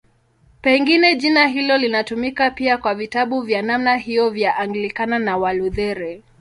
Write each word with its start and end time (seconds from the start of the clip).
Pengine 0.61 1.15
jina 1.15 1.47
hilo 1.47 1.77
linatumika 1.77 2.51
pia 2.51 2.77
kwa 2.77 2.95
vitabu 2.95 3.41
vya 3.41 3.61
namna 3.61 3.95
hiyo 3.97 4.29
vya 4.29 4.55
Anglikana 4.57 5.19
na 5.19 5.37
Walutheri. 5.37 6.23